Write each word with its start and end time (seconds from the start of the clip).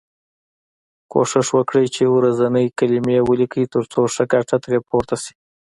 کوښښ 1.11 1.47
وکړی 1.57 1.85
چې 1.95 2.03
ورځنۍ 2.15 2.67
کلمې 2.79 3.17
ولیکی 3.27 3.63
تر 3.73 3.83
څو 3.91 4.01
ښه 4.13 4.23
ګټه 4.33 4.55
ترې 4.63 4.79
پورته 4.87 5.15
شی. 5.23 5.33